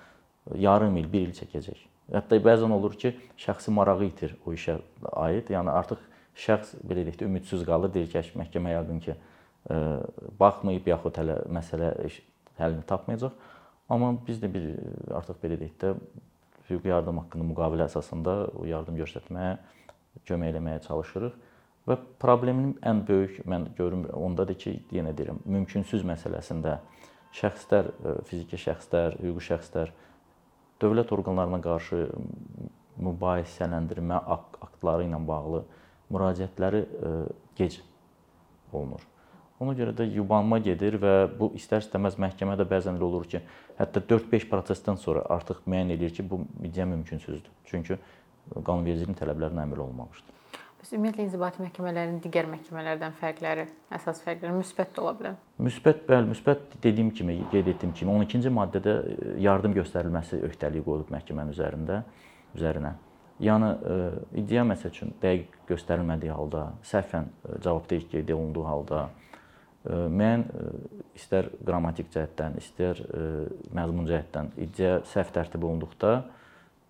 yarım 0.56 0.98
il, 0.98 1.12
1 1.12 1.28
il 1.28 1.36
çəkəcək. 1.40 1.92
Hətta 2.12 2.39
bəzən 2.43 2.74
olur 2.75 2.98
ki, 3.00 3.13
şəxsi 3.39 3.72
marağı 3.72 4.10
itir 4.10 4.36
o 4.45 4.53
işə 4.53 4.79
aid. 5.13 5.51
Yəni 5.53 5.72
artıq 5.72 6.01
şəxs 6.36 6.75
belə 6.83 7.05
deyək 7.07 7.22
də 7.22 7.29
ümidsiz 7.29 7.63
qalır, 7.67 7.93
deyir 7.93 8.12
ki, 8.12 8.36
məhkəmə 8.39 8.74
yəqin 8.75 9.00
ki, 9.05 9.15
ə, 9.72 9.79
baxmayıb 10.39 10.89
yaxud 10.91 11.19
hələ 11.22 11.39
məsələ 11.48 11.93
həllini 12.60 12.83
tapmayacaq. 12.89 13.38
Amma 13.89 14.13
biz 14.27 14.41
də 14.43 14.51
bir 14.51 14.67
artıq 15.15 15.39
belə 15.43 15.60
deyək 15.62 15.79
də 15.79 15.93
hüquqi 16.69 16.91
yardım 16.91 17.24
haqqında 17.24 17.48
müqavilə 17.53 17.88
əsasında 17.88 18.36
o 18.60 18.67
yardım 18.67 19.00
göstərməyə, 19.00 19.57
kömək 20.27 20.53
eləməyə 20.53 20.83
çalışırıq. 20.88 21.41
Və 21.88 21.98
problemin 22.19 22.77
ən 22.88 23.01
böyük 23.07 23.41
mən 23.50 23.72
görürüm 23.77 24.05
ondadır 24.15 24.60
ki, 24.60 24.77
yenə 24.95 25.12
deyirəm, 25.17 25.41
mümkünsüz 25.45 26.05
məsələsində 26.07 26.77
şəxslər, 27.36 27.89
fiziki 28.29 28.60
şəxslər, 28.60 29.17
hüquqi 29.19 29.48
şəxslər 29.50 29.91
dövlət 30.84 31.13
orqanlarına 31.16 31.62
qarşı 31.63 32.04
mübahisələndirmə 33.04 34.20
aktları 34.36 35.08
ilə 35.08 35.20
bağlı 35.28 35.63
müraciətləri 36.13 36.84
gec 37.58 37.80
olunur. 38.74 39.02
Ona 39.63 39.75
görə 39.78 39.94
də 39.96 40.06
yubanma 40.12 40.58
gedir 40.66 40.98
və 41.00 41.13
bu 41.40 41.52
istər-istəməz 41.58 42.18
məhkəmədə 42.20 42.66
bəzən 42.68 42.98
elə 42.98 43.06
olur 43.08 43.28
ki, 43.30 43.40
hətta 43.78 44.02
4-5 44.10 44.50
prosesdən 44.52 44.98
sonra 45.00 45.24
artıq 45.32 45.62
müəyyən 45.70 45.94
edir 45.96 46.12
ki, 46.16 46.25
bu 46.30 46.42
iddia 46.66 46.86
mümkünsüzdür. 46.90 47.52
Çünki 47.70 47.98
qanunvericiliyin 48.54 49.16
tələblərinə 49.18 49.63
əməl 49.63 49.86
olunmamışdır. 49.86 50.42
Ümumiyyətlə 50.92 51.24
inzibati 51.24 51.62
məhkəmələrin 51.63 52.18
digər 52.24 52.48
məhkəmələrdən 52.52 53.13
fərqləri, 53.16 53.63
əsas 53.96 54.20
fərqləri 54.25 54.52
müsbət 54.58 54.92
də 54.96 55.02
ola 55.04 55.13
bilər. 55.16 55.38
Müsbət, 55.63 56.02
bəli, 56.10 56.28
müsbət 56.34 56.75
dediyim 56.84 57.12
kimi, 57.16 57.38
qeyd 57.54 57.70
etdiyim 57.72 57.94
kimi 57.96 58.16
12-ci 58.20 58.52
maddədə 58.52 58.96
e, 59.00 59.16
yardım 59.46 59.75
göstərilməsi 59.78 60.42
öhdəliyi 60.50 60.84
qoyulub 60.84 61.13
məhkəmənin 61.16 61.56
üzərində, 61.56 62.02
üzərinə. 62.58 62.94
Yəni 63.44 63.70
e, 63.72 63.98
iddia 64.44 64.66
məsəl 64.68 64.92
üçün 64.92 65.16
dəqiq 65.24 65.56
göstərilmədiyi 65.72 66.36
halda, 66.36 66.68
səhvən 66.92 67.32
e, 67.32 67.58
cavabdehlik 67.63 68.12
qeyd 68.18 68.36
olunduğu 68.36 68.68
halda 68.68 69.08
müəyyən 69.84 70.46
istər 71.18 71.50
qrammatik 71.60 72.08
cəhətdən, 72.13 72.54
istər 72.56 73.02
məzmun 73.75 74.06
cəhətdən 74.08 74.54
iddia 74.63 75.02
səhv 75.12 75.34
tərtib 75.36 75.66
olunduqda 75.68 76.13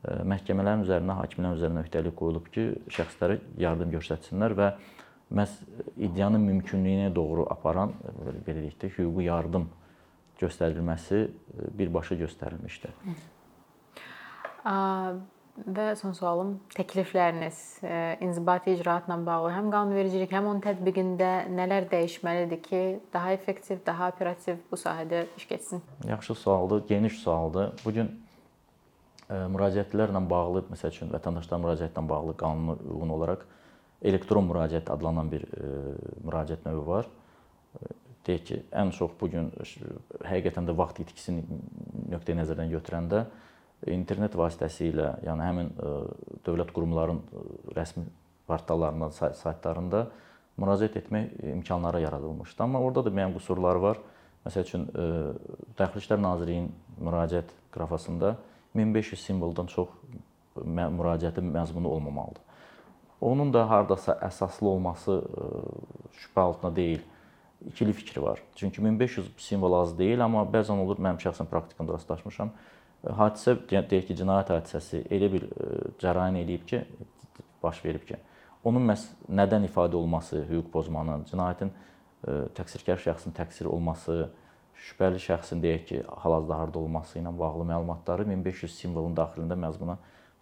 məhkəmələrin 0.03 0.83
üzərinə, 0.83 1.15
hakimlərin 1.21 1.57
üzərinə 1.59 1.83
öhdəlik 1.85 2.15
qoyulub 2.19 2.49
ki, 2.53 2.65
şəxslərə 2.91 3.39
yardım 3.61 3.93
göstərsinlər 3.93 4.55
və 4.57 4.71
məhz 5.33 5.59
iddianın 5.97 6.41
mümkünlüyünə 6.43 7.13
doğru 7.15 7.47
aparan 7.49 7.95
belə 8.45 8.65
deyək 8.65 8.79
də 8.81 8.89
hüquqi 8.97 9.29
yardım 9.29 9.69
göstərilməsi 10.41 11.27
birbaşa 11.79 12.17
göstərilmişdir. 12.19 12.91
Və 15.53 15.85
son 15.99 16.15
sualım, 16.17 16.55
təklifləriniz 16.73 17.57
inzibati 18.25 18.73
icraatla 18.73 19.19
bağlı 19.21 19.51
həm 19.53 19.67
qanunvericilik, 19.69 20.31
həm 20.33 20.47
onun 20.49 20.63
tətbiqində 20.65 21.45
nələr 21.53 21.85
dəyişməlidir 21.91 22.61
ki, 22.65 22.81
daha 23.13 23.35
effektiv, 23.37 23.83
daha 23.85 24.09
operativ 24.09 24.57
bu 24.71 24.79
sahədə 24.81 25.27
iş 25.37 25.45
keçsin? 25.51 25.83
Yaxşı 26.09 26.35
sualdır, 26.35 26.87
geniş 26.87 27.19
sualdır. 27.21 27.73
Bu 27.85 27.93
gün 27.93 28.22
müraciətlərlə 29.33 30.21
bağlı, 30.29 30.65
məsəl 30.71 30.93
üçün 30.93 31.11
vətəndaşların 31.13 31.63
müraciətlə 31.65 32.05
bağlı 32.09 32.37
qanuna 32.37 32.77
uyğun 32.83 33.13
olaraq 33.17 33.45
elektron 34.03 34.45
müraciət 34.49 34.91
adlanan 34.93 35.31
bir 35.31 35.45
müraciət 36.23 36.65
növü 36.67 36.85
var. 36.87 37.07
deyək 38.27 38.43
ki, 38.47 38.57
ən 38.71 38.91
çox 38.95 39.15
bu 39.19 39.29
gün 39.31 39.49
həqiqətən 40.23 40.67
də 40.69 40.75
vaxt 40.77 41.01
itkisini 41.03 41.43
nöqteyi 42.13 42.37
nəzərdən 42.39 42.71
götürəndə 42.71 43.25
internet 43.91 44.35
vasitəsilə, 44.39 45.09
yəni 45.27 45.43
həmin 45.43 45.71
dövlət 46.45 46.71
qurumlarının 46.75 47.73
rəsmi 47.75 48.05
portallarında, 48.47 49.09
saytlarında 49.11 50.05
müraciət 50.61 50.95
etmək 51.01 51.33
imkanları 51.57 52.03
yaradılmışdı. 52.05 52.63
Amma 52.63 52.79
orada 52.79 53.03
da 53.03 53.11
müəyyən 53.11 53.35
qüsurlar 53.35 53.81
var. 53.83 53.99
Məsəl 54.45 54.67
üçün 54.67 54.87
Daxili 55.79 56.03
İşlər 56.03 56.23
Nazirliyinin 56.23 56.71
müraciət 57.03 57.51
qrafasında 57.75 58.35
1500 58.75 59.21
simvoldan 59.21 59.65
çox 59.65 59.87
müraciətin 60.65 61.49
məzmunu 61.53 61.87
olmamalıdır. 61.87 62.41
Onun 63.21 63.53
da 63.53 63.69
hardasa 63.69 64.17
əsaslı 64.27 64.67
olması 64.67 65.21
şübhə 66.11 66.39
altında 66.39 66.75
deyil. 66.75 66.99
İkili 67.67 67.93
fikri 67.93 68.21
var. 68.21 68.41
Çünki 68.55 68.85
1500 68.85 69.31
simvol 69.37 69.73
az 69.73 69.97
deyil, 69.97 70.19
amma 70.19 70.41
bəzən 70.43 70.81
olur 70.83 70.99
mənim 70.99 71.21
şəxsən 71.23 71.47
praktikamda 71.47 71.93
rastlaşmışam. 71.95 72.51
Hadisə 73.03 73.55
deyək 73.69 74.09
ki, 74.09 74.17
cinayət 74.19 74.51
hadisəsi 74.51 74.99
elə 75.07 75.29
bir 75.31 75.45
cərəyan 76.03 76.35
eləyib 76.41 76.65
ki, 76.67 76.81
baş 77.63 77.79
verib 77.85 78.03
ki, 78.07 78.19
onun 78.63 78.83
məhz 78.91 79.05
nədən 79.31 79.63
ifadə 79.69 79.95
olması, 79.95 80.43
hüquq 80.49 80.67
pozmanın, 80.75 81.23
cinayətin 81.31 81.71
təqsirkar 82.59 82.99
şəxsin 82.99 83.35
təqsir 83.35 83.71
olması, 83.71 84.29
şübhəli 84.83 85.21
şəxsin 85.23 85.61
deyək 85.63 85.85
ki, 85.89 86.01
hal-hazırda 86.23 86.57
harda 86.59 86.79
olması 86.79 87.19
ilə 87.19 87.31
bağlı 87.39 87.67
məlumatları 87.71 88.27
1500 88.29 88.75
simvolun 88.75 89.15
daxilində 89.15 89.57
məzmuna 89.59 89.97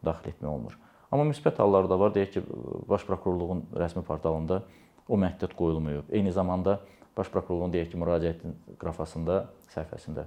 daxil 0.05 0.31
etmək 0.33 0.50
olmur. 0.50 0.77
Amma 1.12 1.25
müsbət 1.27 1.60
hallar 1.62 1.89
da 1.91 2.00
var. 2.00 2.13
Deyək 2.15 2.38
ki, 2.38 2.43
Baş 2.89 3.05
Prokurorluğun 3.05 3.65
rəsmi 3.75 4.03
portalında 4.07 4.62
o 5.10 5.17
məhdud 5.19 5.53
qoyulmayıb. 5.60 6.10
Eyni 6.10 6.31
zamanda 6.31 6.79
Baş 7.17 7.29
Prokurorluğun 7.33 7.74
deyək 7.74 7.91
ki, 7.91 8.00
müraciətin 8.01 8.55
qrafasında, 8.79 9.43
səhifəsində 9.75 10.25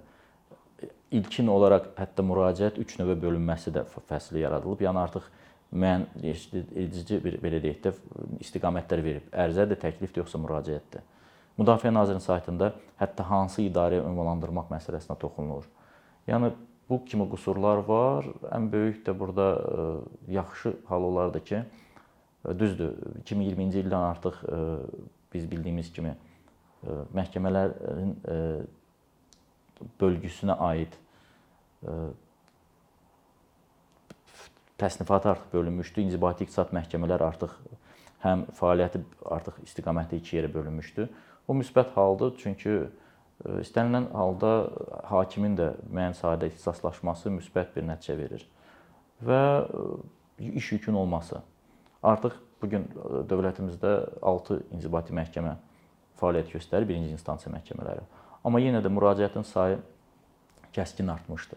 ilkin 1.14 1.49
olaraq 1.49 1.88
hətta 1.99 2.25
müraciət 2.26 2.78
3 2.83 2.99
növə 3.00 3.16
bölünməsi 3.23 3.73
də 3.75 3.85
fəsli 4.11 4.42
yaradılıb. 4.44 4.85
Yəni 4.85 5.00
artıq 5.00 5.26
müəyyən 5.73 6.06
edici 6.85 7.18
bir 7.25 7.38
belə 7.42 7.61
deyək 7.62 7.80
də 7.87 7.94
istiqamətlər 8.44 9.02
verib. 9.04 9.28
Ərizədir, 9.33 9.80
təklifdir 9.80 10.23
yoxsa 10.23 10.40
müraciətdir. 10.42 11.06
Müdafiə 11.58 11.92
Nazirliyinin 11.94 12.25
saytında 12.25 12.73
hətta 12.99 13.26
hansı 13.28 13.62
idarəyə 13.62 14.02
ünvanlandırmaq 14.02 14.73
məsələsinə 14.73 15.14
toxunulur. 15.20 15.68
Yəni 16.26 16.50
bu 16.88 16.99
kimi 17.04 17.28
qüsurlar 17.30 17.84
var. 17.88 18.26
Ən 18.50 18.66
böyük 18.73 19.04
də 19.06 19.14
burada 19.18 19.46
yaxşı 20.28 20.75
hal 20.88 21.02
olardı 21.02 21.44
ki, 21.44 21.62
düzdür, 22.58 22.96
2020-ci 23.25 23.84
ildən 23.84 24.08
artıq 24.11 24.40
biz 25.34 25.46
bildiyimiz 25.50 25.92
kimi 25.92 26.16
məhkəmələrin 27.16 28.16
bölgüsünə 30.00 30.58
aid 30.58 30.99
təsnifatı 34.78 35.30
artıq 35.30 35.54
bölünmüşdü. 35.54 36.02
İnzibati 36.08 36.44
iqtisad 36.44 36.75
məhkəmələr 36.75 37.23
artıq 37.25 37.54
həm 38.25 38.44
fəaliyyəti 38.58 39.00
artıq 39.37 39.62
istiqaməti 39.64 40.18
iki 40.20 40.37
yerə 40.38 40.50
bölünmüşdü. 40.54 41.08
Bu 41.48 41.56
müsbət 41.58 41.92
haldır, 41.94 42.34
çünki 42.40 42.76
istənilən 43.60 44.08
halda 44.14 44.52
hakimin 45.10 45.56
də 45.58 45.72
müəyyən 45.90 46.16
sahədə 46.16 46.48
ixtisaslaşması 46.52 47.32
müsbət 47.34 47.74
bir 47.76 47.84
nəticə 47.88 48.16
verir. 48.18 48.46
Və 49.24 49.42
iş 50.38 50.72
yükün 50.72 50.94
olması. 50.94 51.42
Artıq 52.02 52.38
bu 52.62 52.70
gün 52.70 52.86
dövlətimizdə 53.28 53.94
6 54.22 54.60
inzibati 54.76 55.14
məhkəmə 55.16 55.56
fəaliyyət 56.20 56.54
göstərir, 56.56 56.88
birinci 56.88 57.12
instansiya 57.12 57.52
məhkəmələri. 57.52 58.04
Amma 58.44 58.60
yenə 58.60 58.80
də 58.84 58.92
müraciətin 58.92 59.44
sayı 59.48 59.78
kəskin 60.75 61.10
artmışdı. 61.12 61.56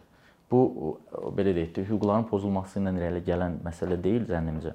Bu 0.52 0.98
belə 1.36 1.54
deyək 1.56 1.74
də, 1.76 1.84
hüquqların 1.88 2.28
pozulması 2.30 2.80
ilə 2.80 2.94
irəli 3.00 3.24
gələn 3.28 3.58
məsələ 3.66 3.98
deyil 4.04 4.28
zənnimcə. 4.30 4.74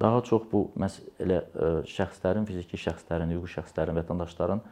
Daha 0.00 0.20
çox 0.24 0.44
bu 0.52 0.66
məsələ 0.80 1.40
şəxslərin, 1.88 2.46
fiziki 2.48 2.78
şəxslərin, 2.80 3.32
hüquqi 3.34 3.56
şəxslərin, 3.56 3.98
vətəndaşların 4.00 4.62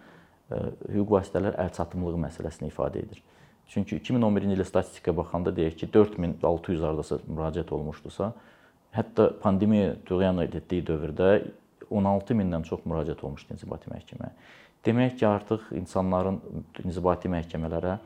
hüquq 0.94 1.10
vasitələr 1.12 1.58
əlçatımlığı 1.66 2.20
məsələsini 2.28 2.70
ifadə 2.70 3.02
edir. 3.02 3.22
Çünki 3.68 3.98
2011-ci 3.98 4.54
ildə 4.54 4.64
statistikaya 4.64 5.16
baxanda 5.18 5.52
deyək 5.52 5.82
ki, 5.82 5.90
4600 5.92 6.84
hardasa 6.86 7.18
müraciət 7.26 7.72
olmuşdusa, 7.76 8.30
hətta 8.96 9.26
pandemiya 9.42 9.98
tüğyan 10.08 10.40
etdiyi 10.46 10.86
dövrdə 10.88 11.32
16 11.90 12.36
mindən 12.38 12.64
çox 12.64 12.86
müraciət 12.88 13.20
olmuşdu 13.24 13.58
inzibati 13.58 13.92
məhkəməyə. 13.92 14.32
Demək 14.88 15.18
ki, 15.20 15.26
artıq 15.28 15.68
insanların 15.76 16.40
inzibati 16.84 17.28
məhkəmələrə 17.28 17.98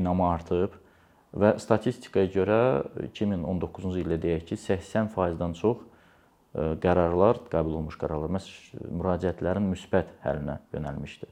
inamı 0.00 0.24
artıb 0.30 0.78
və 1.36 1.52
statistikaya 1.60 2.30
görə 2.32 2.60
2019-cu 3.10 3.92
ildə 4.00 4.16
deyək 4.24 4.48
ki, 4.48 4.60
80%-dən 4.70 5.56
çox 5.60 5.84
qərarlar, 6.54 7.44
qəbul 7.52 7.76
olunmuş 7.76 7.98
qərarlar 8.00 8.32
məhz 8.36 8.48
müraciətlərin 8.90 9.68
müsbət 9.70 10.10
həllinə 10.24 10.58
yönəlmişdi. 10.74 11.28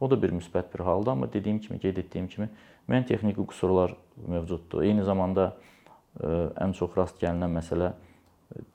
O 0.00 0.08
da 0.08 0.16
bir 0.20 0.32
müsbət 0.36 0.68
bir 0.74 0.84
haldır, 0.84 1.12
amma 1.12 1.28
dediyim 1.32 1.58
kimi, 1.60 1.78
qeyd 1.80 2.00
etdiyim 2.04 2.28
kimi 2.28 2.48
müəyyən 2.88 3.08
texniki 3.08 3.44
qüsurlar 3.48 3.94
mövcuddur. 4.28 4.84
Eyni 4.84 5.04
zamanda 5.04 5.52
ən 6.20 6.72
çox 6.76 6.96
rast 6.96 7.20
gəlinən 7.22 7.52
məsələ 7.56 7.92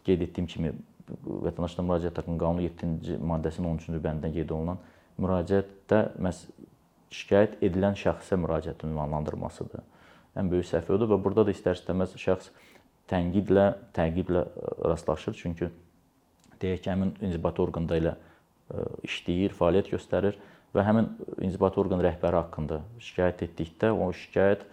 qeyd 0.06 0.30
etdiyim 0.30 0.50
kimi 0.50 0.76
Vətəndaşlar 1.06 1.86
Müraciət 1.86 2.18
Haqqının 2.18 2.38
qanunu 2.42 2.64
7-ci 2.66 3.18
maddəsinin 3.22 3.76
13-cü 3.76 4.00
bəndində 4.02 4.32
qeyd 4.34 4.54
olunan 4.56 4.80
müraciətdə 5.22 6.00
məhz 6.18 6.48
şikayət 7.14 7.60
edilən 7.68 7.94
şəxsə 8.00 8.40
müraciətin 8.42 8.90
ünvanlandırmasıdır. 8.90 9.84
Ən 10.36 10.50
böyük 10.50 10.66
səhv 10.66 10.90
odur 10.98 11.12
və 11.14 11.20
burada 11.22 11.46
da 11.46 11.54
istər-istəməz 11.54 12.18
şəxs 12.20 12.50
tənqidlə, 13.12 13.66
təqiblə 13.96 14.46
rastlaşır. 14.86 15.36
Çünki 15.38 15.70
deyək 16.62 16.82
ki, 16.86 16.90
həmin 16.90 17.14
inzibati 17.26 17.62
orqanda 17.62 18.00
ilə 18.00 18.16
işləyir, 19.06 19.54
fəaliyyət 19.58 19.92
göstərir 19.94 20.40
və 20.76 20.84
həmin 20.88 21.12
inzibati 21.46 21.80
orqan 21.80 22.02
rəhbəri 22.04 22.42
haqqında 22.42 22.82
şikayət 23.04 23.46
etdikdə 23.50 23.92
o 23.94 24.10
şikayət 24.16 24.66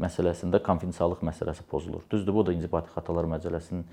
məsələsində 0.00 0.60
konfidensiallıq 0.64 1.22
məsələsi 1.24 1.64
pozulur. 1.70 2.04
Düzdür, 2.10 2.34
bu 2.34 2.46
da 2.46 2.54
inzibati 2.56 2.92
xətalar 2.92 3.28
məcəlləsinin 3.36 3.84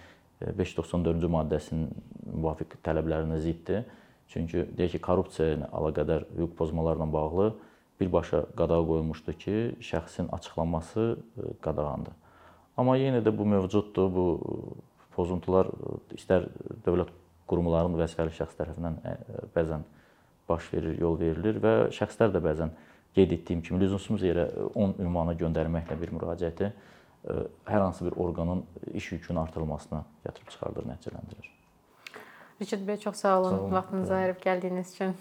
594-cü 0.43 1.29
maddəsinin 1.31 1.85
müvafiq 2.33 2.79
tələblərinə 2.83 3.37
ziddir. 3.43 3.85
Çünki 4.31 4.65
deyək 4.75 4.97
ki, 4.97 5.03
korrupsiya 5.03 5.53
ilə 5.57 5.69
əlaqədar 5.77 6.25
hüquq 6.33 6.57
pozmalarla 6.57 7.07
bağlı 7.13 7.53
birbaşa 7.99 8.45
qadağa 8.57 8.81
qoyulmuşdu 8.89 9.35
ki, 9.39 9.55
şəxsin 9.79 10.31
açıqlanması 10.35 11.05
qadağandır. 11.61 12.15
Amma 12.77 12.97
yenə 12.97 13.21
də 13.25 13.33
bu 13.37 13.45
mövcuddur. 13.45 14.09
Bu 14.13 14.25
pozuntular 15.13 15.69
istər 16.15 16.47
dövlət 16.85 17.11
qurumlarının 17.49 17.99
vəzifəli 17.99 18.33
şəxs 18.33 18.57
tərəfindən 18.57 18.95
bəzən 19.53 19.83
baş 20.49 20.71
verir, 20.73 20.97
yol 20.99 21.19
verilir 21.19 21.59
və 21.63 21.73
şəxslər 21.93 22.33
də 22.33 22.41
bəzən 22.43 22.73
qeyd 23.13 23.35
etdiyim 23.37 23.61
kimi 23.61 23.79
lüzumsuz 23.83 24.25
yerə 24.25 24.47
10 24.73 24.95
ünvana 25.03 25.35
göndərməklə 25.37 25.99
bir 26.01 26.13
müraciəti 26.17 26.71
hər 27.69 27.79
hansı 27.79 28.05
bir 28.05 28.17
orqanın 28.19 28.63
iş 28.93 29.11
yükünün 29.11 29.39
artırılmasına 29.45 30.01
gətirib 30.25 30.49
çıxardır, 30.49 30.87
nəticələndirir. 30.89 31.51
Rişid 32.61 32.83
bəy 32.87 32.99
çox 32.99 33.15
sağ 33.15 33.39
olun, 33.39 33.49
sağ 33.49 33.61
olun. 33.61 33.71
vaxtınızı 33.71 34.15
ayırıb 34.15 34.41
gəldiyiniz 34.41 34.93
üçün. 34.95 35.15